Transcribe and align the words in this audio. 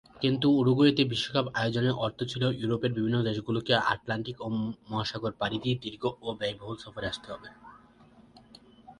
কিন্তু 0.15 0.47
উরুগুয়েতে 0.59 1.03
বিশ্বকাপ 1.03 1.45
আয়োজনের 1.53 1.95
অর্থ 2.05 2.19
ছিল 2.23 2.43
ইউরোপের 2.59 2.91
বিভিন্ন 2.93 3.17
দেশগুলোকে 3.21 3.73
আটলান্টিক 3.91 4.37
মহাসাগর 4.89 5.31
পাড়ি 5.39 5.57
দিয়ে 5.63 5.75
দীর্ঘ 5.83 6.03
ও 6.21 6.27
ব্যয়বহুল 6.39 6.77
সফরে 6.83 7.07
আসতে 7.07 7.27
হবে। 7.33 7.49